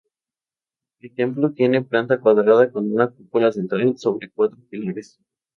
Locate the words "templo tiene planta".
1.13-2.19